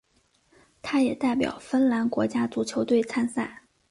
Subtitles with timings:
[0.81, 3.61] 他也代表芬兰国家足球队参赛。